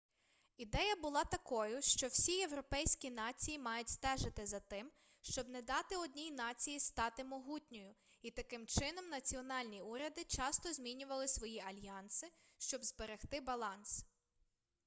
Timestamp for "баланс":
13.41-14.05